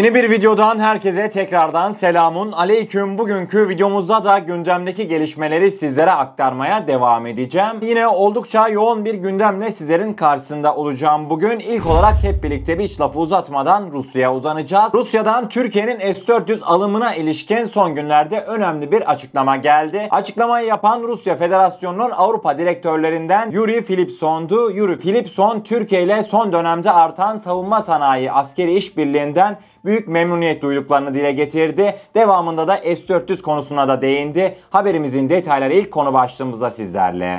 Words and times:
Yeni 0.00 0.14
bir 0.14 0.30
videodan 0.30 0.78
herkese 0.78 1.30
tekrardan 1.30 1.92
selamun 1.92 2.52
aleyküm. 2.52 3.18
Bugünkü 3.18 3.68
videomuzda 3.68 4.24
da 4.24 4.38
gündemdeki 4.38 5.08
gelişmeleri 5.08 5.70
sizlere 5.70 6.10
aktarmaya 6.10 6.86
devam 6.86 7.26
edeceğim. 7.26 7.72
Yine 7.82 8.08
oldukça 8.08 8.68
yoğun 8.68 9.04
bir 9.04 9.14
gündemle 9.14 9.70
sizlerin 9.70 10.14
karşısında 10.14 10.76
olacağım 10.76 11.30
bugün. 11.30 11.58
İlk 11.58 11.86
olarak 11.86 12.22
hep 12.22 12.44
birlikte 12.44 12.78
bir 12.78 12.84
hiç 12.84 13.00
lafı 13.00 13.20
uzatmadan 13.20 13.90
Rusya'ya 13.92 14.34
uzanacağız. 14.34 14.94
Rusya'dan 14.94 15.48
Türkiye'nin 15.48 16.12
S-400 16.12 16.64
alımına 16.64 17.14
ilişkin 17.14 17.66
son 17.66 17.94
günlerde 17.94 18.40
önemli 18.40 18.92
bir 18.92 19.10
açıklama 19.10 19.56
geldi. 19.56 20.08
Açıklamayı 20.10 20.66
yapan 20.66 21.02
Rusya 21.02 21.36
Federasyonu'nun 21.36 22.10
Avrupa 22.10 22.58
direktörlerinden 22.58 23.50
Yuri 23.50 23.82
Filipson'du. 23.82 24.70
Yuri 24.70 24.98
Filipson 24.98 25.60
Türkiye 25.60 26.02
ile 26.02 26.22
son 26.22 26.52
dönemde 26.52 26.90
artan 26.90 27.36
savunma 27.36 27.82
sanayi 27.82 28.32
askeri 28.32 28.74
işbirliğinden 28.74 29.56
büyük 29.90 30.08
memnuniyet 30.08 30.62
duyduklarını 30.62 31.14
dile 31.14 31.32
getirdi. 31.32 31.94
Devamında 32.14 32.68
da 32.68 32.76
S-400 32.76 33.42
konusuna 33.42 33.88
da 33.88 34.02
değindi. 34.02 34.56
Haberimizin 34.70 35.28
detayları 35.28 35.74
ilk 35.74 35.90
konu 35.90 36.12
başlığımızda 36.12 36.70
sizlerle. 36.70 37.38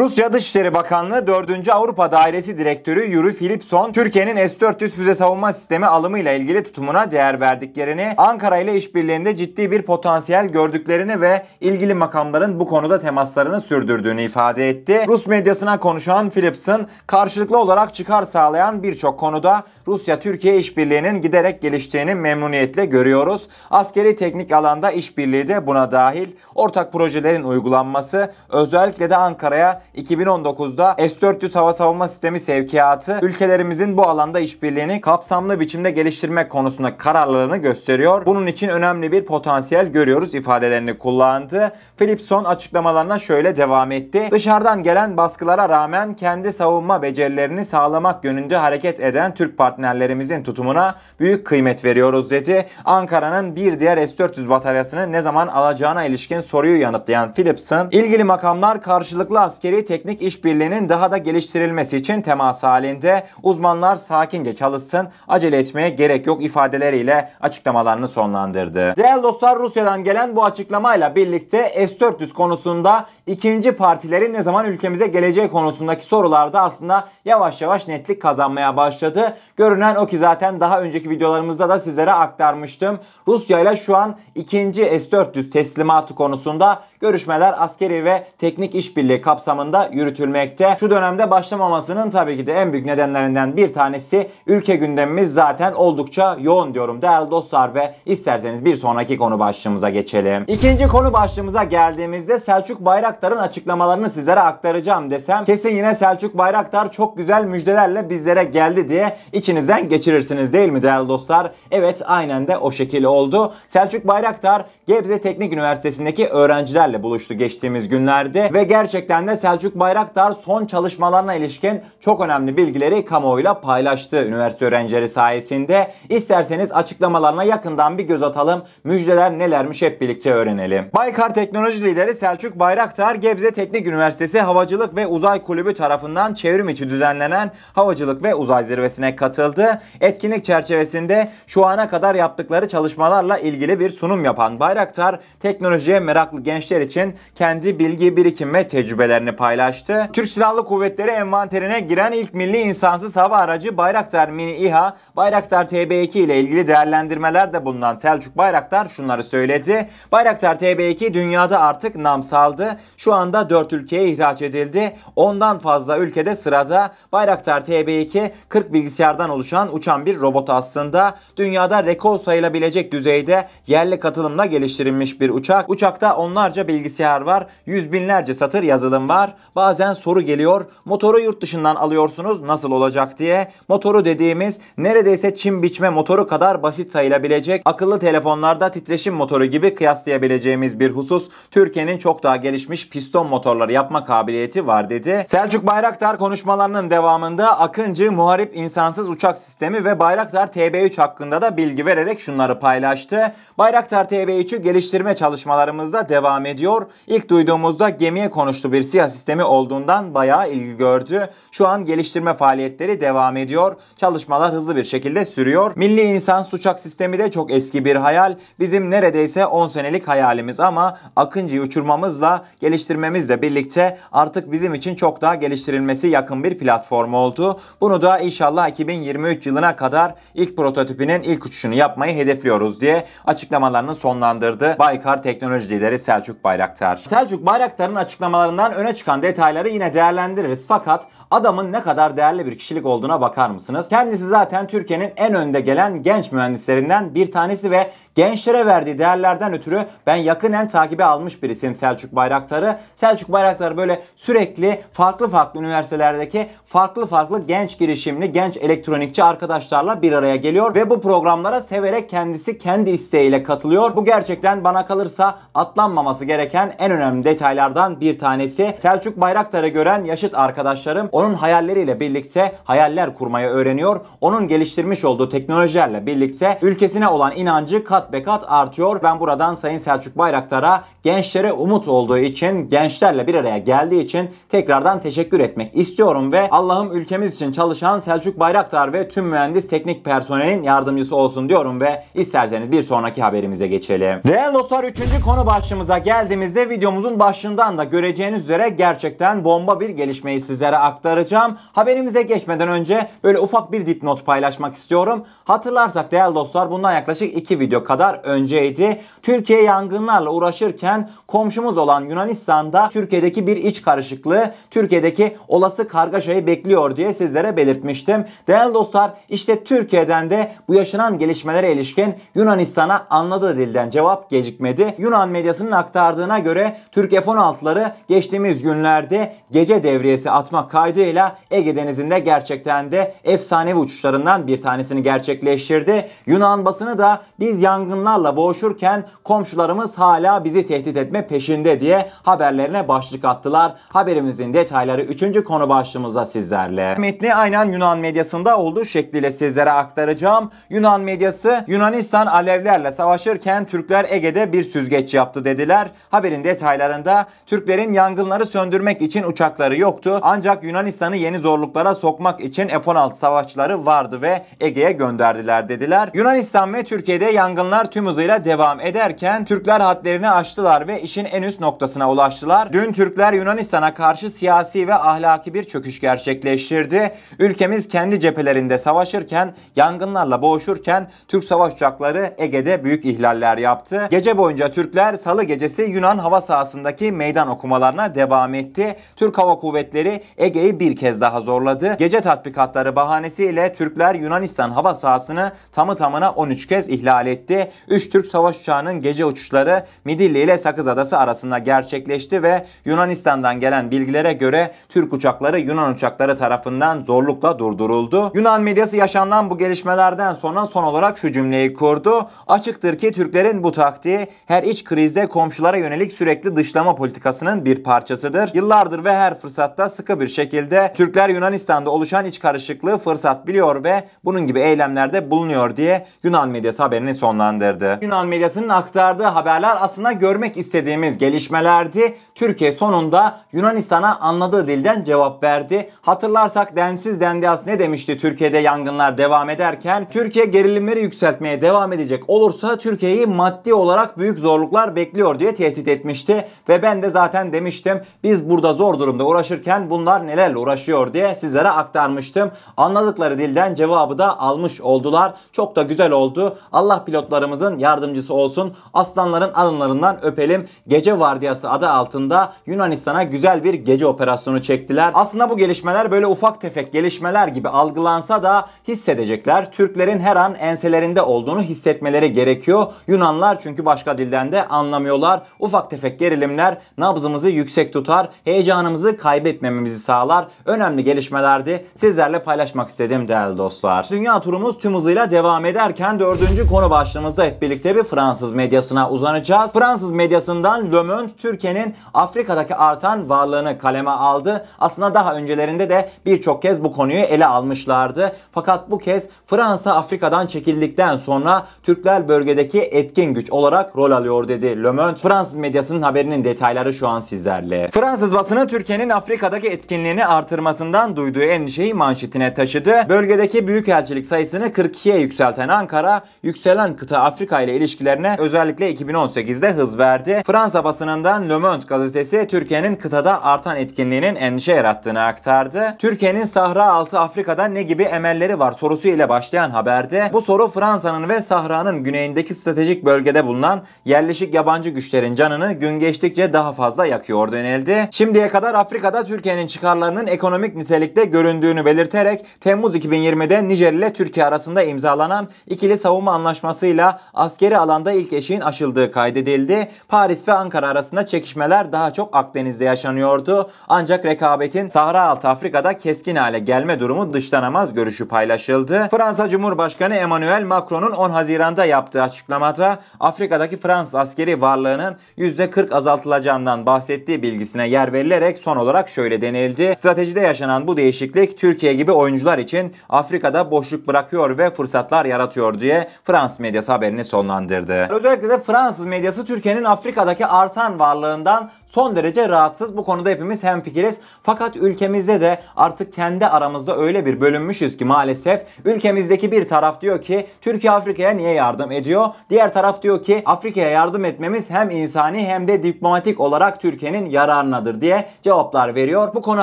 Rusya 0.00 0.32
Dışişleri 0.32 0.74
Bakanlığı 0.74 1.26
4. 1.26 1.68
Avrupa 1.68 2.12
Dairesi 2.12 2.58
Direktörü 2.58 3.04
Yuri 3.04 3.32
Filipson, 3.32 3.92
Türkiye'nin 3.92 4.46
S-400 4.46 4.88
füze 4.88 5.14
savunma 5.14 5.52
sistemi 5.52 5.86
alımıyla 5.86 6.32
ilgili 6.32 6.62
tutumuna 6.62 7.10
değer 7.10 7.40
verdiklerini, 7.40 8.14
Ankara 8.16 8.58
ile 8.58 8.76
işbirliğinde 8.76 9.36
ciddi 9.36 9.70
bir 9.70 9.82
potansiyel 9.82 10.46
gördüklerini 10.46 11.20
ve 11.20 11.46
ilgili 11.60 11.94
makamların 11.94 12.60
bu 12.60 12.66
konuda 12.66 13.00
temaslarını 13.00 13.60
sürdürdüğünü 13.60 14.22
ifade 14.22 14.68
etti. 14.68 15.04
Rus 15.08 15.26
medyasına 15.26 15.80
konuşan 15.80 16.30
Philipson, 16.30 16.86
karşılıklı 17.06 17.58
olarak 17.58 17.94
çıkar 17.94 18.22
sağlayan 18.22 18.82
birçok 18.82 19.20
konuda 19.20 19.64
Rusya-Türkiye 19.86 20.58
işbirliğinin 20.58 21.22
giderek 21.22 21.62
geliştiğini 21.62 22.14
memnuniyetle 22.14 22.84
görüyoruz. 22.84 23.48
Askeri 23.70 24.16
teknik 24.16 24.52
alanda 24.52 24.90
işbirliği 24.90 25.48
de 25.48 25.66
buna 25.66 25.90
dahil. 25.90 26.28
Ortak 26.54 26.92
projelerin 26.92 27.44
uygulanması, 27.44 28.32
özellikle 28.50 29.10
de 29.10 29.16
Ankara'ya 29.16 29.82
2019'da 29.96 30.96
S-400 30.98 31.54
hava 31.54 31.72
savunma 31.72 32.08
sistemi 32.08 32.40
sevkiyatı 32.40 33.18
ülkelerimizin 33.22 33.96
bu 33.96 34.02
alanda 34.02 34.40
işbirliğini 34.40 35.00
kapsamlı 35.00 35.60
biçimde 35.60 35.90
geliştirmek 35.90 36.50
konusunda 36.50 36.96
kararlılığını 36.96 37.56
gösteriyor. 37.56 38.26
Bunun 38.26 38.46
için 38.46 38.68
önemli 38.68 39.12
bir 39.12 39.24
potansiyel 39.24 39.86
görüyoruz 39.86 40.34
ifadelerini 40.34 40.98
kullandı. 40.98 41.72
Philipson 41.96 42.44
açıklamalarına 42.44 43.18
şöyle 43.18 43.56
devam 43.56 43.92
etti. 43.92 44.28
Dışarıdan 44.30 44.82
gelen 44.82 45.16
baskılara 45.16 45.68
rağmen 45.68 46.14
kendi 46.14 46.52
savunma 46.52 47.02
becerilerini 47.02 47.64
sağlamak 47.64 48.24
yönünde 48.24 48.56
hareket 48.56 49.00
eden 49.00 49.34
Türk 49.34 49.58
partnerlerimizin 49.58 50.42
tutumuna 50.42 50.94
büyük 51.20 51.46
kıymet 51.46 51.84
veriyoruz 51.84 52.30
dedi. 52.30 52.66
Ankara'nın 52.84 53.56
bir 53.56 53.80
diğer 53.80 54.06
S-400 54.06 54.48
bataryasını 54.48 55.12
ne 55.12 55.22
zaman 55.22 55.48
alacağına 55.48 56.04
ilişkin 56.04 56.40
soruyu 56.40 56.80
yanıtlayan 56.80 57.32
Philipson, 57.32 57.88
ilgili 57.90 58.24
makamlar 58.24 58.82
karşılıklı 58.82 59.40
askeri 59.40 59.79
teknik 59.84 60.22
işbirliğinin 60.22 60.88
daha 60.88 61.10
da 61.10 61.18
geliştirilmesi 61.18 61.96
için 61.96 62.22
temas 62.22 62.62
halinde. 62.62 63.26
Uzmanlar 63.42 63.96
sakince 63.96 64.54
çalışsın, 64.54 65.08
acele 65.28 65.58
etmeye 65.58 65.90
gerek 65.90 66.26
yok 66.26 66.44
ifadeleriyle 66.44 67.30
açıklamalarını 67.40 68.08
sonlandırdı. 68.08 68.96
Değerli 68.96 69.22
dostlar 69.22 69.58
Rusya'dan 69.58 70.04
gelen 70.04 70.36
bu 70.36 70.44
açıklamayla 70.44 71.14
birlikte 71.14 71.86
S-400 71.86 72.32
konusunda 72.32 73.06
ikinci 73.26 73.72
partilerin 73.72 74.32
ne 74.32 74.42
zaman 74.42 74.66
ülkemize 74.66 75.06
geleceği 75.06 75.48
konusundaki 75.48 76.04
sorularda 76.04 76.62
aslında 76.62 77.08
yavaş 77.24 77.62
yavaş 77.62 77.88
netlik 77.88 78.22
kazanmaya 78.22 78.76
başladı. 78.76 79.36
Görünen 79.56 79.94
o 79.94 80.06
ki 80.06 80.18
zaten 80.18 80.60
daha 80.60 80.80
önceki 80.80 81.10
videolarımızda 81.10 81.68
da 81.68 81.78
sizlere 81.78 82.12
aktarmıştım. 82.12 82.98
Rusya 83.28 83.60
ile 83.60 83.76
şu 83.76 83.96
an 83.96 84.16
ikinci 84.34 84.84
S-400 84.84 85.50
teslimatı 85.50 86.14
konusunda 86.14 86.82
görüşmeler 87.00 87.54
askeri 87.58 88.04
ve 88.04 88.24
teknik 88.38 88.74
işbirliği 88.74 89.20
kapsamında 89.20 89.90
yürütülmekte. 89.92 90.76
Şu 90.80 90.90
dönemde 90.90 91.30
başlamamasının 91.30 92.10
tabii 92.10 92.36
ki 92.36 92.46
de 92.46 92.52
en 92.52 92.72
büyük 92.72 92.86
nedenlerinden 92.86 93.56
bir 93.56 93.72
tanesi 93.72 94.30
ülke 94.46 94.76
gündemimiz 94.76 95.34
zaten 95.34 95.72
oldukça 95.72 96.36
yoğun 96.40 96.74
diyorum 96.74 97.02
değerli 97.02 97.30
dostlar 97.30 97.74
ve 97.74 97.94
isterseniz 98.06 98.64
bir 98.64 98.76
sonraki 98.76 99.18
konu 99.18 99.38
başlığımıza 99.38 99.90
geçelim. 99.90 100.44
İkinci 100.48 100.88
konu 100.88 101.12
başlığımıza 101.12 101.64
geldiğimizde 101.64 102.40
Selçuk 102.40 102.80
Bayraktar'ın 102.80 103.36
açıklamalarını 103.36 104.10
sizlere 104.10 104.40
aktaracağım 104.40 105.10
desem 105.10 105.44
kesin 105.44 105.76
yine 105.76 105.94
Selçuk 105.94 106.38
Bayraktar 106.38 106.92
çok 106.92 107.16
güzel 107.16 107.44
müjdelerle 107.44 108.10
bizlere 108.10 108.44
geldi 108.44 108.88
diye 108.88 109.16
içinizden 109.32 109.88
geçirirsiniz 109.88 110.52
değil 110.52 110.70
mi 110.70 110.82
değerli 110.82 111.08
dostlar? 111.08 111.50
Evet 111.70 112.02
aynen 112.06 112.48
de 112.48 112.58
o 112.58 112.70
şekilde 112.70 113.08
oldu. 113.08 113.52
Selçuk 113.68 114.06
Bayraktar 114.06 114.64
Gebze 114.86 115.20
Teknik 115.20 115.52
Üniversitesi'ndeki 115.52 116.28
öğrencilerle 116.28 116.89
buluştu 117.02 117.34
geçtiğimiz 117.34 117.88
günlerde 117.88 118.50
ve 118.54 118.64
gerçekten 118.64 119.28
de 119.28 119.36
Selçuk 119.36 119.74
Bayraktar 119.74 120.32
son 120.32 120.66
çalışmalarına 120.66 121.34
ilişkin 121.34 121.80
çok 122.00 122.20
önemli 122.20 122.56
bilgileri 122.56 123.04
kamuoyuyla 123.04 123.60
paylaştı 123.60 124.24
üniversite 124.24 124.66
öğrencileri 124.66 125.08
sayesinde. 125.08 125.90
İsterseniz 126.08 126.72
açıklamalarına 126.72 127.44
yakından 127.44 127.98
bir 127.98 128.04
göz 128.04 128.22
atalım. 128.22 128.62
Müjdeler 128.84 129.38
nelermiş 129.38 129.82
hep 129.82 130.00
birlikte 130.00 130.32
öğrenelim. 130.32 130.84
Baykar 130.94 131.34
Teknoloji 131.34 131.84
Lideri 131.84 132.14
Selçuk 132.14 132.58
Bayraktar 132.58 133.14
Gebze 133.14 133.50
Teknik 133.50 133.86
Üniversitesi 133.86 134.40
Havacılık 134.40 134.96
ve 134.96 135.06
Uzay 135.06 135.42
Kulübü 135.42 135.74
tarafından 135.74 136.34
çevrim 136.34 136.68
içi 136.68 136.88
düzenlenen 136.88 137.52
Havacılık 137.74 138.22
ve 138.22 138.34
Uzay 138.34 138.64
Zirvesi'ne 138.64 139.16
katıldı. 139.16 139.80
Etkinlik 140.00 140.44
çerçevesinde 140.44 141.30
şu 141.46 141.66
ana 141.66 141.88
kadar 141.88 142.14
yaptıkları 142.14 142.68
çalışmalarla 142.68 143.38
ilgili 143.38 143.80
bir 143.80 143.90
sunum 143.90 144.24
yapan 144.24 144.60
Bayraktar, 144.60 145.20
teknolojiye 145.40 146.00
meraklı 146.00 146.40
gençler 146.40 146.79
için 146.80 147.14
kendi 147.34 147.78
bilgi, 147.78 148.16
birikim 148.16 148.54
ve 148.54 148.68
tecrübelerini 148.68 149.36
paylaştı. 149.36 150.10
Türk 150.12 150.28
Silahlı 150.28 150.64
Kuvvetleri 150.64 151.10
envanterine 151.10 151.80
giren 151.80 152.12
ilk 152.12 152.34
milli 152.34 152.58
insansız 152.58 153.16
hava 153.16 153.36
aracı 153.36 153.76
Bayraktar 153.76 154.28
Mini 154.28 154.56
İHA, 154.56 154.96
Bayraktar 155.16 155.64
TB2 155.64 156.18
ile 156.18 156.40
ilgili 156.40 156.66
değerlendirmeler 156.66 157.52
de 157.52 157.64
bulunan 157.64 157.96
Selçuk 157.96 158.38
Bayraktar 158.38 158.88
şunları 158.88 159.24
söyledi. 159.24 159.88
Bayraktar 160.12 160.54
TB2 160.54 161.14
dünyada 161.14 161.60
artık 161.60 161.96
nam 161.96 162.22
saldı. 162.22 162.76
Şu 162.96 163.14
anda 163.14 163.50
4 163.50 163.72
ülkeye 163.72 164.08
ihraç 164.08 164.42
edildi. 164.42 164.96
Ondan 165.16 165.58
fazla 165.58 165.98
ülkede 165.98 166.36
sırada. 166.36 166.92
Bayraktar 167.12 167.60
TB2 167.60 168.30
40 168.48 168.72
bilgisayardan 168.72 169.30
oluşan 169.30 169.74
uçan 169.74 170.06
bir 170.06 170.20
robot 170.20 170.50
aslında. 170.50 171.14
Dünyada 171.36 171.84
rekor 171.84 172.18
sayılabilecek 172.18 172.92
düzeyde 172.92 173.48
yerli 173.66 174.00
katılımla 174.00 174.46
geliştirilmiş 174.46 175.20
bir 175.20 175.30
uçak. 175.30 175.70
Uçakta 175.70 176.16
onlarca 176.16 176.68
bilgisayar 176.70 177.20
var. 177.20 177.46
Yüz 177.66 177.92
binlerce 177.92 178.34
satır 178.34 178.62
yazılım 178.62 179.08
var. 179.08 179.34
Bazen 179.56 179.92
soru 179.92 180.20
geliyor. 180.20 180.64
Motoru 180.84 181.20
yurt 181.20 181.42
dışından 181.42 181.76
alıyorsunuz 181.76 182.40
nasıl 182.40 182.72
olacak 182.72 183.18
diye. 183.18 183.50
Motoru 183.68 184.04
dediğimiz 184.04 184.60
neredeyse 184.78 185.34
çim 185.34 185.62
biçme 185.62 185.90
motoru 185.90 186.26
kadar 186.26 186.62
basit 186.62 186.92
sayılabilecek 186.92 187.62
akıllı 187.64 187.98
telefonlarda 187.98 188.70
titreşim 188.70 189.14
motoru 189.14 189.44
gibi 189.44 189.74
kıyaslayabileceğimiz 189.74 190.80
bir 190.80 190.90
husus. 190.90 191.28
Türkiye'nin 191.50 191.98
çok 191.98 192.22
daha 192.22 192.36
gelişmiş 192.36 192.88
piston 192.88 193.26
motorları 193.26 193.72
yapma 193.72 194.04
kabiliyeti 194.04 194.66
var 194.66 194.90
dedi. 194.90 195.24
Selçuk 195.26 195.66
Bayraktar 195.66 196.18
konuşmalarının 196.18 196.90
devamında 196.90 197.60
Akıncı 197.60 198.12
muharip 198.12 198.56
insansız 198.56 199.08
uçak 199.08 199.38
sistemi 199.38 199.84
ve 199.84 199.98
Bayraktar 199.98 200.46
TB3 200.46 200.96
hakkında 200.96 201.42
da 201.42 201.56
bilgi 201.56 201.86
vererek 201.86 202.20
şunları 202.20 202.60
paylaştı. 202.60 203.34
Bayraktar 203.58 204.04
TB3'ü 204.04 204.62
geliştirme 204.62 205.16
çalışmalarımızda 205.16 206.08
devam 206.08 206.46
ediyor. 206.46 206.59
İlk 207.06 207.28
duyduğumuzda 207.28 207.88
gemiye 207.88 208.30
konuştu 208.30 208.72
bir 208.72 208.82
siyah 208.82 209.08
sistemi 209.08 209.44
olduğundan 209.44 210.14
bayağı 210.14 210.50
ilgi 210.50 210.76
gördü. 210.76 211.30
Şu 211.52 211.68
an 211.68 211.84
geliştirme 211.84 212.34
faaliyetleri 212.34 213.00
devam 213.00 213.36
ediyor. 213.36 213.76
Çalışmalar 213.96 214.52
hızlı 214.52 214.76
bir 214.76 214.84
şekilde 214.84 215.24
sürüyor. 215.24 215.72
Milli 215.76 216.02
İnsansız 216.02 216.54
Uçak 216.54 216.80
Sistemi 216.80 217.18
de 217.18 217.30
çok 217.30 217.50
eski 217.50 217.84
bir 217.84 217.96
hayal. 217.96 218.34
Bizim 218.58 218.90
neredeyse 218.90 219.46
10 219.46 219.68
senelik 219.68 220.08
hayalimiz 220.08 220.60
ama 220.60 220.98
Akıncı'yı 221.16 221.62
uçurmamızla 221.62 222.44
geliştirmemizle 222.60 223.42
birlikte 223.42 223.98
artık 224.12 224.52
bizim 224.52 224.74
için 224.74 224.94
çok 224.94 225.20
daha 225.20 225.34
geliştirilmesi 225.34 226.08
yakın 226.08 226.44
bir 226.44 226.58
platform 226.58 227.14
oldu. 227.14 227.60
Bunu 227.80 228.02
da 228.02 228.18
inşallah 228.18 228.68
2023 228.68 229.46
yılına 229.46 229.76
kadar 229.76 230.14
ilk 230.34 230.56
prototipinin 230.56 231.22
ilk 231.22 231.46
uçuşunu 231.46 231.74
yapmayı 231.74 232.16
hedefliyoruz 232.16 232.80
diye 232.80 233.04
açıklamalarını 233.26 233.94
sonlandırdı. 233.94 234.76
Baykar 234.78 235.22
Teknoloji 235.22 235.70
Lideri 235.70 235.98
Selçuk 235.98 236.44
Bayraktar. 236.44 236.49
Bayraktar. 236.50 236.96
Selçuk 236.96 237.46
Bayraktar'ın 237.46 237.94
açıklamalarından 237.94 238.72
öne 238.72 238.94
çıkan 238.94 239.22
detayları 239.22 239.68
yine 239.68 239.94
değerlendiririz. 239.94 240.66
Fakat 240.68 241.06
adamın 241.30 241.72
ne 241.72 241.82
kadar 241.82 242.16
değerli 242.16 242.46
bir 242.46 242.58
kişilik 242.58 242.86
olduğuna 242.86 243.20
bakar 243.20 243.50
mısınız? 243.50 243.88
Kendisi 243.88 244.26
zaten 244.26 244.66
Türkiye'nin 244.66 245.12
en 245.16 245.34
önde 245.34 245.60
gelen 245.60 246.02
genç 246.02 246.32
mühendislerinden 246.32 247.14
bir 247.14 247.30
tanesi 247.30 247.70
ve 247.70 247.90
gençlere 248.14 248.66
verdiği 248.66 248.98
değerlerden 248.98 249.52
ötürü 249.52 249.84
ben 250.06 250.16
yakinen 250.16 250.68
takibe 250.68 251.04
almış 251.04 251.42
bir 251.42 251.50
isim 251.50 251.76
Selçuk 251.76 252.16
Bayraktar'ı. 252.16 252.78
Selçuk 252.94 253.32
Bayraktar 253.32 253.76
böyle 253.76 254.02
sürekli 254.16 254.80
farklı 254.92 255.28
farklı 255.28 255.60
üniversitelerdeki 255.60 256.48
farklı 256.64 257.06
farklı 257.06 257.46
genç 257.46 257.78
girişimli, 257.78 258.32
genç 258.32 258.56
elektronikçi 258.56 259.24
arkadaşlarla 259.24 260.02
bir 260.02 260.12
araya 260.12 260.36
geliyor 260.36 260.74
ve 260.74 260.90
bu 260.90 261.00
programlara 261.00 261.60
severek 261.60 262.10
kendisi 262.10 262.58
kendi 262.58 262.90
isteğiyle 262.90 263.42
katılıyor. 263.42 263.96
Bu 263.96 264.04
gerçekten 264.04 264.64
bana 264.64 264.86
kalırsa 264.86 265.38
atlanmaması 265.54 266.24
gereken 266.30 266.74
en 266.78 266.90
önemli 266.90 267.24
detaylardan 267.24 268.00
bir 268.00 268.18
tanesi. 268.18 268.74
Selçuk 268.76 269.20
Bayraktar'ı 269.20 269.68
gören 269.68 270.04
yaşıt 270.04 270.34
arkadaşlarım 270.34 271.08
onun 271.12 271.34
hayalleriyle 271.34 272.00
birlikte 272.00 272.52
hayaller 272.64 273.14
kurmayı 273.14 273.48
öğreniyor. 273.48 274.00
Onun 274.20 274.48
geliştirmiş 274.48 275.04
olduğu 275.04 275.28
teknolojilerle 275.28 276.06
birlikte 276.06 276.58
ülkesine 276.62 277.08
olan 277.08 277.36
inancı 277.36 277.84
kat 277.84 278.12
be 278.12 278.22
kat 278.22 278.44
artıyor. 278.48 279.00
Ben 279.02 279.20
buradan 279.20 279.54
Sayın 279.54 279.78
Selçuk 279.78 280.18
Bayraktar'a 280.18 280.84
gençlere 281.02 281.52
umut 281.52 281.88
olduğu 281.88 282.18
için, 282.18 282.68
gençlerle 282.68 283.26
bir 283.26 283.34
araya 283.34 283.58
geldiği 283.58 284.02
için 284.02 284.30
tekrardan 284.48 285.00
teşekkür 285.00 285.40
etmek 285.40 285.76
istiyorum 285.76 286.32
ve 286.32 286.50
Allah'ım 286.50 286.92
ülkemiz 286.92 287.34
için 287.34 287.52
çalışan 287.52 288.00
Selçuk 288.00 288.40
Bayraktar 288.40 288.92
ve 288.92 289.08
tüm 289.08 289.26
mühendis 289.26 289.68
teknik 289.68 290.04
personelin 290.04 290.62
yardımcısı 290.62 291.16
olsun 291.16 291.48
diyorum 291.48 291.80
ve 291.80 292.04
isterseniz 292.14 292.72
bir 292.72 292.82
sonraki 292.82 293.22
haberimize 293.22 293.66
geçelim. 293.66 294.20
Değerli 294.26 294.54
dostlar 294.54 294.84
3. 294.84 295.00
konu 295.24 295.46
başlığımıza 295.46 295.98
geldiğimizde 296.20 296.68
videomuzun 296.68 297.18
başlığından 297.18 297.78
da 297.78 297.84
göreceğiniz 297.84 298.42
üzere 298.42 298.68
gerçekten 298.68 299.44
bomba 299.44 299.80
bir 299.80 299.88
gelişmeyi 299.88 300.40
sizlere 300.40 300.76
aktaracağım. 300.76 301.58
Haberimize 301.72 302.22
geçmeden 302.22 302.68
önce 302.68 303.08
böyle 303.24 303.38
ufak 303.38 303.72
bir 303.72 303.86
dipnot 303.86 304.26
paylaşmak 304.26 304.74
istiyorum. 304.74 305.24
Hatırlarsak 305.44 306.12
değerli 306.12 306.34
dostlar 306.34 306.70
bundan 306.70 306.92
yaklaşık 306.92 307.36
2 307.36 307.60
video 307.60 307.84
kadar 307.84 308.14
önceydi. 308.14 309.00
Türkiye 309.22 309.62
yangınlarla 309.62 310.30
uğraşırken 310.30 311.10
komşumuz 311.26 311.78
olan 311.78 312.04
Yunanistan'da 312.04 312.88
Türkiye'deki 312.88 313.46
bir 313.46 313.56
iç 313.56 313.82
karışıklığı, 313.82 314.54
Türkiye'deki 314.70 315.36
olası 315.48 315.88
kargaşayı 315.88 316.46
bekliyor 316.46 316.96
diye 316.96 317.14
sizlere 317.14 317.56
belirtmiştim. 317.56 318.24
Değerli 318.48 318.74
dostlar 318.74 319.10
işte 319.28 319.64
Türkiye'den 319.64 320.30
de 320.30 320.52
bu 320.68 320.74
yaşanan 320.74 321.18
gelişmelere 321.18 321.72
ilişkin 321.72 322.14
Yunanistan'a 322.34 323.06
anladığı 323.10 323.56
dilden 323.56 323.90
cevap 323.90 324.30
gecikmedi. 324.30 324.94
Yunan 324.98 325.28
medyasının 325.28 325.72
aktardığına 326.10 326.38
göre 326.38 326.76
Türk 326.92 327.10
F-16'ları 327.10 327.92
geçtiğimiz 328.08 328.62
günlerde 328.62 329.34
gece 329.50 329.82
devriyesi 329.82 330.30
atmak 330.30 330.70
kaydıyla 330.70 331.36
Ege 331.50 331.76
Denizi'nde 331.76 332.18
gerçekten 332.18 332.92
de 332.92 333.14
efsanevi 333.24 333.78
uçuşlarından 333.78 334.46
bir 334.46 334.62
tanesini 334.62 335.02
gerçekleştirdi. 335.02 336.08
Yunan 336.26 336.64
basını 336.64 336.98
da 336.98 337.22
biz 337.40 337.62
yangınlarla 337.62 338.36
boğuşurken 338.36 339.06
komşularımız 339.24 339.98
hala 339.98 340.44
bizi 340.44 340.66
tehdit 340.66 340.96
etme 340.96 341.26
peşinde 341.26 341.80
diye 341.80 342.08
haberlerine 342.22 342.88
başlık 342.88 343.24
attılar. 343.24 343.74
Haberimizin 343.88 344.52
detayları 344.52 345.02
3. 345.02 345.44
konu 345.44 345.68
başlığımızda 345.68 346.24
sizlerle. 346.24 346.94
Metni 346.94 347.34
aynen 347.34 347.72
Yunan 347.72 347.98
medyasında 347.98 348.58
olduğu 348.58 348.84
şekliyle 348.84 349.30
sizlere 349.30 349.70
aktaracağım. 349.70 350.50
Yunan 350.70 351.00
medyası 351.00 351.64
Yunanistan 351.66 352.26
Alevlerle 352.26 352.92
savaşırken 352.92 353.66
Türkler 353.66 354.06
Ege'de 354.08 354.52
bir 354.52 354.64
süzgeç 354.64 355.14
yaptı 355.14 355.44
dediler. 355.44 355.88
Haberin 356.10 356.44
detaylarında 356.44 357.26
Türklerin 357.46 357.92
yangınları 357.92 358.46
söndürmek 358.46 359.02
için 359.02 359.22
uçakları 359.22 359.78
yoktu. 359.78 360.18
Ancak 360.22 360.64
Yunanistan'ı 360.64 361.16
yeni 361.16 361.38
zorluklara 361.38 361.94
sokmak 361.94 362.40
için 362.40 362.68
F-16 362.68 363.14
savaşçıları 363.14 363.86
vardı 363.86 364.22
ve 364.22 364.44
Ege'ye 364.60 364.92
gönderdiler 364.92 365.68
dediler. 365.68 366.10
Yunanistan 366.14 366.74
ve 366.74 366.82
Türkiye'de 366.84 367.24
yangınlar 367.24 367.90
tüm 367.90 368.06
hızıyla 368.06 368.44
devam 368.44 368.80
ederken 368.80 369.44
Türkler 369.44 369.80
hadlerini 369.80 370.30
aştılar 370.30 370.88
ve 370.88 371.02
işin 371.02 371.24
en 371.24 371.42
üst 371.42 371.60
noktasına 371.60 372.10
ulaştılar. 372.10 372.72
Dün 372.72 372.92
Türkler 372.92 373.32
Yunanistan'a 373.32 373.94
karşı 373.94 374.30
siyasi 374.30 374.88
ve 374.88 374.94
ahlaki 374.94 375.54
bir 375.54 375.64
çöküş 375.64 376.00
gerçekleştirdi. 376.00 377.14
Ülkemiz 377.38 377.88
kendi 377.88 378.20
cephelerinde 378.20 378.78
savaşırken, 378.78 379.54
yangınlarla 379.76 380.42
boğuşurken 380.42 381.10
Türk 381.28 381.44
savaş 381.44 381.72
uçakları 381.72 382.34
Ege'de 382.38 382.84
büyük 382.84 383.04
ihlaller 383.04 383.58
yaptı. 383.58 384.06
Gece 384.10 384.38
boyunca 384.38 384.70
Türkler 384.70 385.14
salı 385.16 385.44
gecesi 385.44 385.89
Yunan 385.90 386.18
hava 386.18 386.40
sahasındaki 386.40 387.12
meydan 387.12 387.48
okumalarına 387.48 388.14
devam 388.14 388.54
etti. 388.54 388.96
Türk 389.16 389.38
Hava 389.38 389.56
Kuvvetleri 389.56 390.22
Ege'yi 390.38 390.80
bir 390.80 390.96
kez 390.96 391.20
daha 391.20 391.40
zorladı. 391.40 391.96
Gece 391.98 392.20
tatbikatları 392.20 392.96
bahanesiyle 392.96 393.72
Türkler 393.72 394.14
Yunanistan 394.14 394.70
hava 394.70 394.94
sahasını 394.94 395.52
tamı 395.72 395.96
tamına 395.96 396.30
13 396.30 396.66
kez 396.66 396.88
ihlal 396.88 397.26
etti. 397.26 397.70
3 397.88 398.10
Türk 398.10 398.26
savaş 398.26 398.60
uçağının 398.60 399.00
gece 399.00 399.24
uçuşları 399.24 399.84
Midilli 400.04 400.38
ile 400.38 400.58
Sakız 400.58 400.88
Adası 400.88 401.18
arasında 401.18 401.58
gerçekleşti 401.58 402.42
ve 402.42 402.66
Yunanistan'dan 402.84 403.60
gelen 403.60 403.90
bilgilere 403.90 404.32
göre 404.32 404.72
Türk 404.88 405.12
uçakları 405.12 405.60
Yunan 405.60 405.92
uçakları 405.92 406.36
tarafından 406.36 407.02
zorlukla 407.02 407.58
durduruldu. 407.58 408.32
Yunan 408.34 408.62
medyası 408.62 408.96
yaşanan 408.96 409.50
bu 409.50 409.58
gelişmelerden 409.58 410.34
sonra 410.34 410.66
son 410.66 410.84
olarak 410.84 411.18
şu 411.18 411.32
cümleyi 411.32 411.72
kurdu. 411.72 412.28
Açıktır 412.46 412.98
ki 412.98 413.12
Türklerin 413.12 413.62
bu 413.64 413.72
taktiği 413.72 414.26
her 414.46 414.62
iç 414.62 414.84
krizde 414.84 415.26
komşulara 415.26 415.76
yönelik 415.80 416.12
sürekli 416.12 416.56
dışlama 416.56 416.94
politikasının 416.94 417.64
bir 417.64 417.82
parçasıdır. 417.82 418.50
Yıllardır 418.54 419.04
ve 419.04 419.12
her 419.12 419.38
fırsatta 419.38 419.88
sıkı 419.88 420.20
bir 420.20 420.28
şekilde 420.28 420.92
Türkler 420.96 421.28
Yunanistan'da 421.28 421.90
oluşan 421.90 422.26
iç 422.26 422.40
karışıklığı 422.40 422.98
fırsat 422.98 423.46
biliyor 423.46 423.84
ve 423.84 424.04
bunun 424.24 424.46
gibi 424.46 424.60
eylemlerde 424.60 425.30
bulunuyor 425.30 425.76
diye 425.76 426.06
Yunan 426.22 426.48
medyası 426.48 426.82
haberini 426.82 427.14
sonlandırdı. 427.14 427.98
Yunan 428.02 428.28
medyasının 428.28 428.68
aktardığı 428.68 429.24
haberler 429.24 429.76
aslında 429.80 430.12
görmek 430.12 430.56
istediğimiz 430.56 431.18
gelişmelerdi. 431.18 432.16
Türkiye 432.34 432.72
sonunda 432.72 433.40
Yunanistan'a 433.52 434.18
anladığı 434.18 434.66
dilden 434.66 435.04
cevap 435.04 435.42
verdi. 435.42 435.90
Hatırlarsak 436.02 436.76
densiz 436.76 437.20
dendias 437.20 437.66
ne 437.66 437.78
demişti 437.78 438.16
Türkiye'de 438.16 438.58
yangınlar 438.58 439.18
devam 439.18 439.50
ederken? 439.50 440.06
Türkiye 440.10 440.44
gerilimleri 440.44 441.00
yükseltmeye 441.00 441.60
devam 441.60 441.92
edecek 441.92 442.24
olursa 442.28 442.76
Türkiye'yi 442.76 443.26
maddi 443.26 443.74
olarak 443.74 444.18
büyük 444.18 444.38
zorluklar 444.38 444.96
bekliyor 444.96 445.38
diye 445.38 445.54
tehdit 445.54 445.69
etmişti. 445.78 446.48
Ve 446.68 446.82
ben 446.82 447.02
de 447.02 447.10
zaten 447.10 447.52
demiştim 447.52 448.02
biz 448.22 448.50
burada 448.50 448.74
zor 448.74 448.98
durumda 448.98 449.24
uğraşırken 449.24 449.90
bunlar 449.90 450.26
nelerle 450.26 450.56
uğraşıyor 450.58 451.14
diye 451.14 451.36
sizlere 451.36 451.68
aktarmıştım. 451.68 452.50
Anladıkları 452.76 453.38
dilden 453.38 453.74
cevabı 453.74 454.18
da 454.18 454.40
almış 454.40 454.80
oldular. 454.80 455.34
Çok 455.52 455.76
da 455.76 455.82
güzel 455.82 456.12
oldu. 456.12 456.58
Allah 456.72 457.04
pilotlarımızın 457.04 457.78
yardımcısı 457.78 458.34
olsun. 458.34 458.74
Aslanların 458.94 459.52
alınlarından 459.52 460.24
öpelim. 460.24 460.68
Gece 460.88 461.18
Vardiyası 461.18 461.70
adı 461.70 461.88
altında 461.88 462.52
Yunanistan'a 462.66 463.22
güzel 463.22 463.64
bir 463.64 463.74
gece 463.74 464.06
operasyonu 464.06 464.62
çektiler. 464.62 465.10
Aslında 465.14 465.50
bu 465.50 465.56
gelişmeler 465.56 466.10
böyle 466.10 466.26
ufak 466.26 466.60
tefek 466.60 466.92
gelişmeler 466.92 467.48
gibi 467.48 467.68
algılansa 467.68 468.42
da 468.42 468.66
hissedecekler. 468.88 469.72
Türklerin 469.72 470.20
her 470.20 470.36
an 470.36 470.54
enselerinde 470.54 471.22
olduğunu 471.22 471.62
hissetmeleri 471.62 472.32
gerekiyor. 472.32 472.86
Yunanlar 473.06 473.58
çünkü 473.58 473.84
başka 473.84 474.18
dilden 474.18 474.52
de 474.52 474.68
anlamıyorlar. 474.68 475.42
Ufak 475.60 475.90
tefek 475.90 476.18
gerilimler 476.18 476.78
nabzımızı 476.98 477.50
yüksek 477.50 477.92
tutar, 477.92 478.28
heyecanımızı 478.44 479.16
kaybetmememizi 479.16 480.00
sağlar. 480.00 480.48
Önemli 480.64 481.04
gelişmelerdi. 481.04 481.86
Sizlerle 481.94 482.42
paylaşmak 482.42 482.88
istedim 482.90 483.28
değerli 483.28 483.58
dostlar. 483.58 484.06
Dünya 484.10 484.40
turumuz 484.40 484.78
tüm 484.78 484.94
hızıyla 484.94 485.30
devam 485.30 485.64
ederken 485.64 486.20
dördüncü 486.20 486.68
konu 486.68 486.90
başlığımızda 486.90 487.44
hep 487.44 487.62
birlikte 487.62 487.96
bir 487.96 488.02
Fransız 488.02 488.52
medyasına 488.52 489.10
uzanacağız. 489.10 489.72
Fransız 489.72 490.10
medyasından 490.12 490.92
Le 490.92 491.02
Monde 491.02 491.32
Türkiye'nin 491.36 491.94
Afrika'daki 492.14 492.74
artan 492.74 493.28
varlığını 493.30 493.78
kaleme 493.78 494.10
aldı. 494.10 494.64
Aslında 494.78 495.14
daha 495.14 495.34
öncelerinde 495.34 495.90
de 495.90 496.10
birçok 496.26 496.62
kez 496.62 496.84
bu 496.84 496.92
konuyu 496.92 497.18
ele 497.18 497.46
almışlardı. 497.46 498.32
Fakat 498.52 498.90
bu 498.90 498.98
kez 498.98 499.28
Fransa 499.46 499.94
Afrika'dan 499.94 500.46
çekildikten 500.46 501.16
sonra 501.16 501.66
Türkler 501.82 502.28
bölgedeki 502.28 502.80
etkin 502.80 503.34
güç 503.34 503.50
olarak 503.50 503.96
rol 503.96 504.10
alıyor 504.10 504.48
dedi 504.48 504.84
Le 504.84 504.90
Monde. 504.90 505.14
Fransız 505.50 505.60
medyasının 505.60 506.02
haberinin 506.02 506.44
detayları 506.44 506.92
şu 506.92 507.08
an 507.08 507.20
sizlerle. 507.20 507.90
Fransız 507.92 508.34
basını 508.34 508.66
Türkiye'nin 508.66 509.08
Afrika'daki 509.08 509.68
etkinliğini 509.68 510.26
artırmasından 510.26 511.16
duyduğu 511.16 511.40
endişeyi 511.40 511.94
manşetine 511.94 512.54
taşıdı. 512.54 513.06
Bölgedeki 513.08 513.68
büyükelçilik 513.68 514.26
sayısını 514.26 514.66
42'ye 514.66 515.18
yükselten 515.18 515.68
Ankara, 515.68 516.22
yükselen 516.42 516.96
kıta 516.96 517.18
Afrika 517.18 517.60
ile 517.60 517.76
ilişkilerine 517.76 518.36
özellikle 518.38 518.92
2018'de 518.94 519.72
hız 519.72 519.98
verdi. 519.98 520.42
Fransa 520.46 520.84
basınından 520.84 521.48
Le 521.48 521.58
Monde 521.58 521.84
gazetesi 521.88 522.46
Türkiye'nin 522.50 522.96
kıtada 522.96 523.44
artan 523.44 523.76
etkinliğinin 523.76 524.34
endişe 524.34 524.72
yarattığını 524.72 525.22
aktardı. 525.22 525.96
Türkiye'nin 525.98 526.44
Sahra 526.44 526.86
altı 526.86 527.18
Afrika'da 527.18 527.64
ne 527.64 527.82
gibi 527.82 528.02
emelleri 528.02 528.58
var 528.58 528.72
sorusu 528.72 529.08
ile 529.08 529.28
başlayan 529.28 529.70
haberde 529.70 530.30
bu 530.32 530.42
soru 530.42 530.68
Fransa'nın 530.68 531.28
ve 531.28 531.42
Sahra'nın 531.42 532.04
güneyindeki 532.04 532.54
stratejik 532.54 533.04
bölgede 533.04 533.46
bulunan 533.46 533.82
yerleşik 534.04 534.54
yabancı 534.54 534.90
güçlerin 534.90 535.34
canını 535.40 535.72
gün 535.72 535.98
geçtikçe 535.98 536.52
daha 536.52 536.72
fazla 536.72 537.06
yakıyor 537.06 537.52
denildi. 537.52 538.08
Şimdiye 538.10 538.48
kadar 538.48 538.74
Afrika'da 538.74 539.24
Türkiye'nin 539.24 539.66
çıkarlarının 539.66 540.26
ekonomik 540.26 540.76
nitelikte 540.76 541.24
göründüğünü 541.24 541.84
belirterek 541.84 542.44
Temmuz 542.60 542.96
2020'de 542.96 543.68
Nijer 543.68 543.92
ile 543.92 544.12
Türkiye 544.12 544.46
arasında 544.46 544.82
imzalanan 544.82 545.48
ikili 545.66 545.98
savunma 545.98 546.32
anlaşmasıyla 546.32 547.20
askeri 547.34 547.78
alanda 547.78 548.12
ilk 548.12 548.32
eşiğin 548.32 548.60
aşıldığı 548.60 549.12
kaydedildi. 549.12 549.88
Paris 550.08 550.48
ve 550.48 550.52
Ankara 550.52 550.88
arasında 550.88 551.26
çekişmeler 551.26 551.92
daha 551.92 552.12
çok 552.12 552.36
Akdeniz'de 552.36 552.84
yaşanıyordu. 552.84 553.70
Ancak 553.88 554.24
rekabetin 554.24 554.88
Sahra 554.88 555.22
Altı 555.22 555.48
Afrika'da 555.48 555.98
keskin 555.98 556.36
hale 556.36 556.58
gelme 556.58 557.00
durumu 557.00 557.32
dışlanamaz 557.32 557.94
görüşü 557.94 558.28
paylaşıldı. 558.28 559.08
Fransa 559.10 559.48
Cumhurbaşkanı 559.48 560.14
Emmanuel 560.14 560.64
Macron'un 560.64 561.12
10 561.12 561.30
Haziran'da 561.30 561.84
yaptığı 561.84 562.22
açıklamada 562.22 562.98
Afrika'daki 563.20 563.76
Fransız 563.76 564.14
askeri 564.14 564.60
varlığının 564.60 565.16
%40 565.38 565.94
azaltılacağından 565.94 566.86
bahsettiği 566.86 567.42
bilgisine 567.42 567.88
yer 567.88 568.12
verilerek 568.12 568.58
son 568.58 568.76
olarak 568.76 569.08
şöyle 569.08 569.40
denildi. 569.40 569.94
Stratejide 569.96 570.40
yaşanan 570.40 570.88
bu 570.88 570.96
değişiklik 570.96 571.58
Türkiye 571.58 571.94
gibi 571.94 572.12
oyuncular 572.12 572.58
için 572.58 572.94
Afrika'da 573.08 573.70
boşluk 573.70 574.08
bırakıyor 574.08 574.58
ve 574.58 574.70
fırsatlar 574.70 575.24
yaratıyor 575.24 575.80
diye 575.80 576.08
Fransız 576.24 576.60
medyası 576.60 576.92
haberini 576.92 577.24
sonlandırdı. 577.24 578.08
Özellikle 578.10 578.48
de 578.48 578.58
Fransız 578.58 579.06
medyası 579.06 579.44
Türkiye'nin 579.44 579.84
Afrika'daki 579.84 580.46
artan 580.46 580.98
varlığından 580.98 581.70
son 581.86 582.16
derece 582.16 582.48
rahatsız. 582.48 582.96
Bu 582.96 583.04
konuda 583.04 583.30
hepimiz 583.30 583.64
hemfikiriz. 583.64 584.20
Fakat 584.42 584.76
ülkemizde 584.76 585.40
de 585.40 585.58
artık 585.76 586.12
kendi 586.12 586.46
aramızda 586.46 586.96
öyle 586.96 587.26
bir 587.26 587.40
bölünmüşüz 587.40 587.96
ki 587.96 588.04
maalesef 588.04 588.64
ülkemizdeki 588.84 589.52
bir 589.52 589.66
taraf 589.68 590.00
diyor 590.00 590.20
ki 590.20 590.46
Türkiye 590.60 590.92
Afrika'ya 590.92 591.30
niye 591.30 591.52
yardım 591.52 591.92
ediyor? 591.92 592.26
Diğer 592.50 592.72
taraf 592.72 593.02
diyor 593.02 593.22
ki 593.22 593.42
Afrika'ya 593.46 593.90
yardım 593.90 594.24
etmemiz 594.24 594.70
hem 594.70 594.90
insani 595.10 595.46
hem 595.46 595.68
de 595.68 595.82
diplomatik 595.82 596.40
olarak 596.40 596.80
Türkiye'nin 596.80 597.30
yararınadır 597.30 598.00
diye 598.00 598.28
cevaplar 598.42 598.94
veriyor. 598.94 599.34
Bu 599.34 599.42
konu 599.42 599.62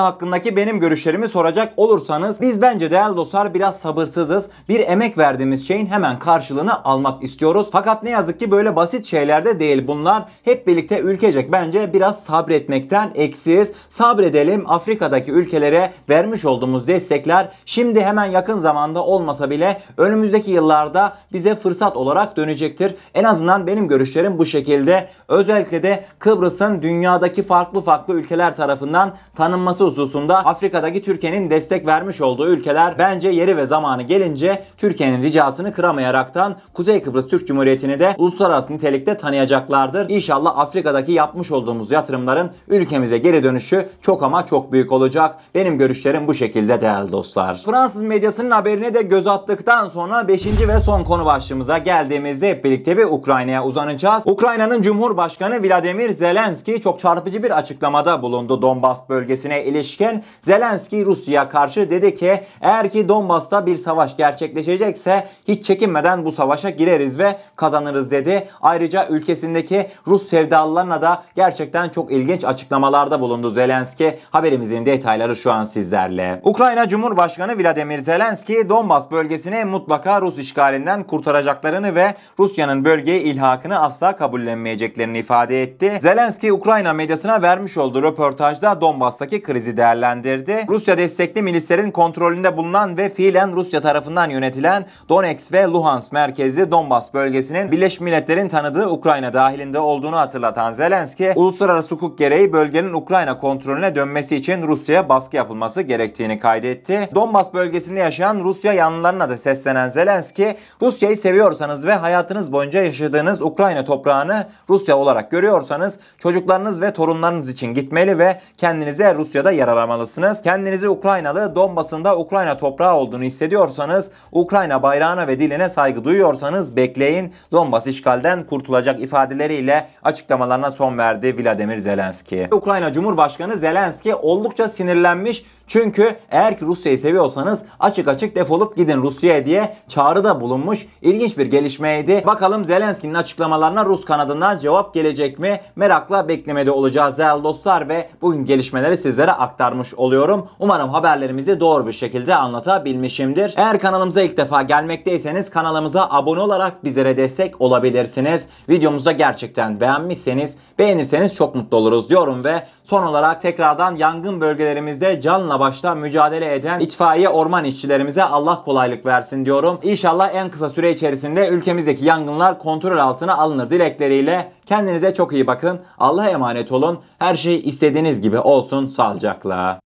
hakkındaki 0.00 0.56
benim 0.56 0.80
görüşlerimi 0.80 1.28
soracak 1.28 1.72
olursanız 1.76 2.40
biz 2.40 2.62
bence 2.62 2.90
değerli 2.90 3.16
dostlar 3.16 3.54
biraz 3.54 3.80
sabırsızız. 3.80 4.50
Bir 4.68 4.80
emek 4.80 5.18
verdiğimiz 5.18 5.68
şeyin 5.68 5.86
hemen 5.86 6.18
karşılığını 6.18 6.84
almak 6.84 7.22
istiyoruz. 7.22 7.68
Fakat 7.72 8.02
ne 8.02 8.10
yazık 8.10 8.40
ki 8.40 8.50
böyle 8.50 8.76
basit 8.76 9.06
şeylerde 9.06 9.60
değil 9.60 9.86
bunlar. 9.86 10.24
Hep 10.44 10.66
birlikte 10.66 11.00
ülkecek 11.00 11.52
bence 11.52 11.92
biraz 11.92 12.24
sabretmekten 12.24 13.12
eksiyiz. 13.14 13.72
Sabredelim 13.88 14.70
Afrika'daki 14.70 15.32
ülkelere 15.32 15.92
vermiş 16.08 16.44
olduğumuz 16.44 16.86
destekler 16.86 17.48
şimdi 17.66 18.00
hemen 18.00 18.24
yakın 18.24 18.58
zamanda 18.58 19.04
olmasa 19.04 19.50
bile 19.50 19.80
önümüzdeki 19.96 20.50
yıllarda 20.50 21.16
bize 21.32 21.54
fırsat 21.54 21.96
olarak 21.96 22.36
dönecektir. 22.36 22.94
En 23.14 23.24
azından 23.24 23.66
benim 23.66 23.88
görüşlerim 23.88 24.38
bu 24.38 24.46
şekilde. 24.46 25.08
Özellikle 25.38 25.82
de 25.82 26.04
Kıbrıs'ın 26.18 26.82
dünyadaki 26.82 27.42
farklı 27.42 27.80
farklı 27.80 28.14
ülkeler 28.14 28.56
tarafından 28.56 29.14
tanınması 29.36 29.84
hususunda 29.84 30.36
Afrika'daki 30.44 31.02
Türkiye'nin 31.02 31.50
destek 31.50 31.86
vermiş 31.86 32.20
olduğu 32.20 32.48
ülkeler 32.48 32.98
bence 32.98 33.28
yeri 33.28 33.56
ve 33.56 33.66
zamanı 33.66 34.02
gelince 34.02 34.62
Türkiye'nin 34.76 35.22
ricasını 35.22 35.72
kıramayaraktan 35.72 36.56
Kuzey 36.74 37.02
Kıbrıs 37.02 37.26
Türk 37.26 37.46
Cumhuriyeti'ni 37.46 38.00
de 38.00 38.14
uluslararası 38.18 38.72
nitelikte 38.72 39.16
tanıyacaklardır. 39.16 40.10
İnşallah 40.10 40.58
Afrika'daki 40.58 41.12
yapmış 41.12 41.52
olduğumuz 41.52 41.90
yatırımların 41.90 42.50
ülkemize 42.68 43.18
geri 43.18 43.42
dönüşü 43.42 43.88
çok 44.02 44.22
ama 44.22 44.46
çok 44.46 44.72
büyük 44.72 44.92
olacak. 44.92 45.36
Benim 45.54 45.78
görüşlerim 45.78 46.28
bu 46.28 46.34
şekilde 46.34 46.80
değerli 46.80 47.12
dostlar. 47.12 47.62
Fransız 47.66 48.02
medyasının 48.02 48.50
haberine 48.50 48.94
de 48.94 49.02
göz 49.02 49.26
attıktan 49.26 49.88
sonra 49.88 50.28
5. 50.28 50.46
ve 50.46 50.80
son 50.80 51.04
konu 51.04 51.24
başlığımıza 51.24 51.78
geldiğimizde 51.78 52.50
hep 52.50 52.64
birlikte 52.64 52.96
bir 52.96 53.04
Ukrayna'ya 53.04 53.64
uzanacağız. 53.64 54.22
Ukrayna'nın 54.26 54.82
Cumhurbaşkanı 54.82 55.27
Vladimir 55.36 56.10
Zelenski 56.10 56.80
çok 56.80 56.98
çarpıcı 56.98 57.42
bir 57.42 57.58
açıklamada 57.58 58.22
bulundu 58.22 58.62
Donbas 58.62 59.08
bölgesine 59.08 59.64
ilişkin. 59.64 60.24
Zelenski 60.40 61.06
Rusya'ya 61.06 61.48
karşı 61.48 61.90
dedi 61.90 62.14
ki 62.14 62.40
eğer 62.60 62.90
ki 62.90 63.08
Donbas'ta 63.08 63.66
bir 63.66 63.76
savaş 63.76 64.16
gerçekleşecekse 64.16 65.26
hiç 65.48 65.64
çekinmeden 65.64 66.24
bu 66.24 66.32
savaşa 66.32 66.70
gireriz 66.70 67.18
ve 67.18 67.38
kazanırız 67.56 68.10
dedi. 68.10 68.48
Ayrıca 68.62 69.08
ülkesindeki 69.08 69.88
Rus 70.06 70.28
sevdalılarına 70.28 71.02
da 71.02 71.22
gerçekten 71.36 71.88
çok 71.88 72.12
ilginç 72.12 72.44
açıklamalarda 72.44 73.20
bulundu 73.20 73.50
Zelenski. 73.50 74.18
Haberimizin 74.30 74.86
detayları 74.86 75.36
şu 75.36 75.52
an 75.52 75.64
sizlerle. 75.64 76.40
Ukrayna 76.44 76.88
Cumhurbaşkanı 76.88 77.62
Vladimir 77.62 77.98
Zelenski 77.98 78.68
Donbas 78.68 79.10
bölgesini 79.10 79.64
mutlaka 79.64 80.20
Rus 80.20 80.38
işgalinden 80.38 81.02
kurtaracaklarını 81.04 81.94
ve 81.94 82.14
Rusya'nın 82.38 82.84
bölgeye 82.84 83.20
ilhakını 83.20 83.80
asla 83.80 84.16
kabullenmeyeceklerini 84.16 85.17
ifade 85.18 85.62
etti. 85.62 85.98
Zelenski 86.00 86.52
Ukrayna 86.52 86.92
medyasına 86.92 87.42
vermiş 87.42 87.78
olduğu 87.78 88.02
röportajda 88.02 88.80
Donbas'taki 88.80 89.42
krizi 89.42 89.76
değerlendirdi. 89.76 90.66
Rusya 90.68 90.98
destekli 90.98 91.42
milislerin 91.42 91.90
kontrolünde 91.90 92.56
bulunan 92.56 92.96
ve 92.96 93.08
fiilen 93.08 93.56
Rusya 93.56 93.80
tarafından 93.80 94.30
yönetilen 94.30 94.86
Donetsk 95.08 95.52
ve 95.52 95.64
Luhansk 95.64 96.12
merkezli 96.12 96.70
Donbas 96.70 97.14
bölgesinin 97.14 97.72
Birleşmiş 97.72 98.00
Milletler'in 98.00 98.48
tanıdığı 98.48 98.88
Ukrayna 98.88 99.32
dahilinde 99.32 99.78
olduğunu 99.78 100.16
hatırlatan 100.16 100.72
Zelenski, 100.72 101.32
uluslararası 101.36 101.94
hukuk 101.94 102.18
gereği 102.18 102.52
bölgenin 102.52 102.92
Ukrayna 102.92 103.38
kontrolüne 103.38 103.94
dönmesi 103.96 104.36
için 104.36 104.68
Rusya'ya 104.68 105.08
baskı 105.08 105.36
yapılması 105.36 105.82
gerektiğini 105.82 106.38
kaydetti. 106.38 107.10
Donbas 107.14 107.54
bölgesinde 107.54 108.00
yaşayan 108.00 108.40
Rusya 108.44 108.72
yanlılarına 108.72 109.28
da 109.28 109.36
seslenen 109.36 109.88
Zelenski, 109.88 110.56
Rusya'yı 110.82 111.16
seviyorsanız 111.16 111.86
ve 111.86 111.92
hayatınız 111.92 112.52
boyunca 112.52 112.82
yaşadığınız 112.82 113.42
Ukrayna 113.42 113.84
toprağını 113.84 114.48
Rusya 114.68 114.96
olarak 114.98 115.07
görüyorsanız 115.16 115.98
çocuklarınız 116.18 116.80
ve 116.80 116.92
torunlarınız 116.92 117.48
için 117.48 117.74
gitmeli 117.74 118.18
ve 118.18 118.40
kendinize 118.56 119.14
Rusya'da 119.14 119.50
yer 119.50 119.68
aramalısınız. 119.68 120.42
Kendinizi 120.42 120.88
Ukraynalı, 120.88 121.56
Donbas'ın 121.56 122.04
da 122.04 122.18
Ukrayna 122.18 122.56
toprağı 122.56 122.94
olduğunu 122.94 123.22
hissediyorsanız, 123.22 124.10
Ukrayna 124.32 124.82
bayrağına 124.82 125.26
ve 125.26 125.38
diline 125.38 125.70
saygı 125.70 126.04
duyuyorsanız 126.04 126.76
bekleyin. 126.76 127.34
Donbas 127.52 127.86
işgalden 127.86 128.46
kurtulacak 128.46 129.00
ifadeleriyle 129.00 129.88
açıklamalarına 130.02 130.70
son 130.70 130.98
verdi 130.98 131.44
Vladimir 131.44 131.78
Zelenski. 131.78 132.48
Ukrayna 132.52 132.92
Cumhurbaşkanı 132.92 133.58
Zelenski 133.58 134.14
oldukça 134.14 134.68
sinirlenmiş 134.68 135.44
çünkü 135.66 136.16
eğer 136.30 136.58
ki 136.58 136.64
Rusya'yı 136.64 136.98
seviyorsanız 136.98 137.62
açık 137.80 138.08
açık 138.08 138.36
defolup 138.36 138.76
gidin 138.76 139.02
Rusya'ya 139.02 139.46
diye 139.46 139.76
çağrıda 139.88 140.40
bulunmuş. 140.40 140.86
İlginç 141.02 141.38
bir 141.38 141.46
gelişmeydi. 141.46 142.22
Bakalım 142.26 142.64
Zelenski'nin 142.64 143.14
açıklamalarına 143.14 143.84
Rus 143.84 144.04
kanadından 144.04 144.58
cevap 144.58 144.94
gelecek 145.02 145.38
mi? 145.38 145.60
Merakla 145.76 146.28
beklemede 146.28 146.70
olacağız 146.70 147.18
değerli 147.18 147.44
dostlar 147.44 147.88
ve 147.88 148.08
bugün 148.22 148.46
gelişmeleri 148.46 148.96
sizlere 148.96 149.32
aktarmış 149.32 149.94
oluyorum. 149.94 150.48
Umarım 150.58 150.88
haberlerimizi 150.88 151.60
doğru 151.60 151.86
bir 151.86 151.92
şekilde 151.92 152.34
anlatabilmişimdir. 152.34 153.54
Eğer 153.56 153.78
kanalımıza 153.78 154.22
ilk 154.22 154.36
defa 154.36 154.62
gelmekteyseniz 154.62 155.50
kanalımıza 155.50 156.08
abone 156.10 156.40
olarak 156.40 156.84
bizlere 156.84 157.16
destek 157.16 157.60
olabilirsiniz. 157.60 158.48
Videomuzu 158.68 159.12
gerçekten 159.12 159.80
beğenmişseniz 159.80 160.56
beğenirseniz 160.78 161.34
çok 161.34 161.54
mutlu 161.54 161.76
oluruz 161.76 162.10
diyorum 162.10 162.44
ve 162.44 162.66
son 162.82 163.02
olarak 163.02 163.40
tekrardan 163.40 163.94
yangın 163.94 164.40
bölgelerimizde 164.40 165.20
canla 165.20 165.60
başla 165.60 165.94
mücadele 165.94 166.54
eden 166.54 166.80
itfaiye 166.80 167.28
orman 167.28 167.64
işçilerimize 167.64 168.22
Allah 168.22 168.60
kolaylık 168.60 169.06
versin 169.06 169.44
diyorum. 169.44 169.78
İnşallah 169.82 170.34
en 170.34 170.50
kısa 170.50 170.70
süre 170.70 170.90
içerisinde 170.90 171.48
ülkemizdeki 171.48 172.04
yangınlar 172.04 172.58
kontrol 172.58 172.98
altına 172.98 173.36
alınır 173.36 173.70
dilekleriyle. 173.70 174.52
Kendinize 174.88 175.14
çok 175.14 175.32
iyi 175.32 175.46
bakın. 175.46 175.80
Allah'a 175.98 176.28
emanet 176.28 176.72
olun. 176.72 176.98
Her 177.18 177.36
şey 177.36 177.60
istediğiniz 177.64 178.20
gibi 178.20 178.38
olsun 178.38 178.86
sağlıcakla. 178.86 179.80